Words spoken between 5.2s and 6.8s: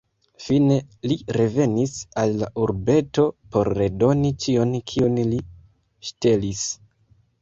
li ŝtelis.